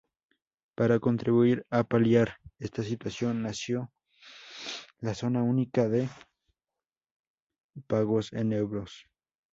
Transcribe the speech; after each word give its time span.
Para 0.73 0.99
contribuir 0.99 1.63
a 1.69 1.83
paliar 1.83 2.37
esta 2.57 2.81
situación 2.81 3.43
nació 3.43 3.91
la 4.97 5.13
Zona 5.13 5.43
Única 5.43 5.87
de 5.89 6.09
Pagos 7.85 8.33
en 8.33 8.51
Euros. 8.51 9.05